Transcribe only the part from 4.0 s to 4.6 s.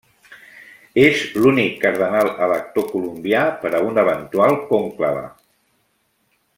eventual